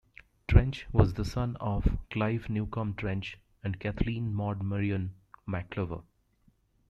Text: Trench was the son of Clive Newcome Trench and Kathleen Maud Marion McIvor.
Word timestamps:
Trench 0.47 0.87
was 0.91 1.13
the 1.13 1.23
son 1.23 1.57
of 1.57 1.99
Clive 2.09 2.49
Newcome 2.49 2.95
Trench 2.95 3.37
and 3.63 3.79
Kathleen 3.79 4.33
Maud 4.33 4.63
Marion 4.63 5.13
McIvor. 5.47 6.01